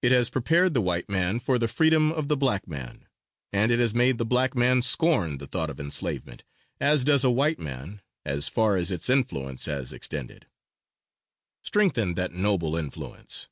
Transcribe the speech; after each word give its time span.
It 0.00 0.12
has 0.12 0.30
prepared 0.30 0.72
the 0.72 0.80
white 0.80 1.10
man 1.10 1.40
for 1.40 1.58
the 1.58 1.68
freedom 1.68 2.10
of 2.10 2.28
the 2.28 2.38
black 2.38 2.66
man, 2.66 3.06
and 3.52 3.70
it 3.70 3.78
has 3.78 3.92
made 3.92 4.16
the 4.16 4.24
black 4.24 4.56
man 4.56 4.80
scorn 4.80 5.36
the 5.36 5.46
thought 5.46 5.68
of 5.68 5.78
enslavement, 5.78 6.42
as 6.80 7.04
does 7.04 7.22
a 7.22 7.28
white 7.30 7.58
man, 7.58 8.00
as 8.24 8.48
far 8.48 8.76
as 8.78 8.90
its 8.90 9.10
influence 9.10 9.66
has 9.66 9.92
extended. 9.92 10.46
Strengthen 11.62 12.14
that 12.14 12.32
noble 12.32 12.76
influence! 12.76 13.50